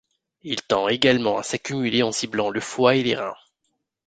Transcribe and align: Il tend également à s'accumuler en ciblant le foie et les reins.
Il 0.41 0.63
tend 0.63 0.87
également 0.87 1.37
à 1.37 1.43
s'accumuler 1.43 2.01
en 2.01 2.11
ciblant 2.11 2.49
le 2.49 2.59
foie 2.59 2.95
et 2.95 3.03
les 3.03 3.13
reins. 3.13 3.35